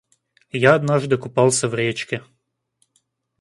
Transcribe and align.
Я 0.63 0.73
однажды 0.73 1.15
купался 1.15 1.69
в 1.69 1.75
речке. 1.75 2.23